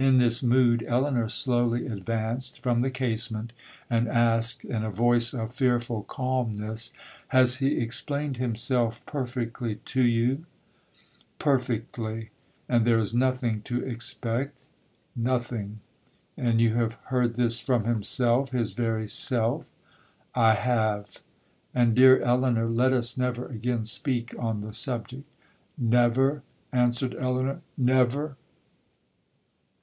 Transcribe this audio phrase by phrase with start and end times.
[0.00, 3.52] In this mood, Elinor slowly advanced from the casement,
[3.90, 6.92] and asked in a voice of fearful calmness,
[7.30, 17.34] 'Has he explained himself perfectly to you?'—'Perfectly.'—'And there is nothing to expect?'—'Nothing.'—'And you have heard
[17.34, 21.22] this from himself—his very self?'—'I have;
[21.74, 28.36] and, dear Elinor, let us never again speak on the subject.'—'Never!' answered Elinor,—'Never!'